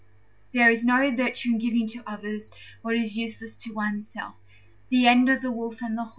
[0.51, 2.49] There is no virtue in giving to others
[2.81, 4.33] what is useless to oneself.
[4.89, 6.09] THE BAT, THE BRAMBLE, AND THE SEAGUL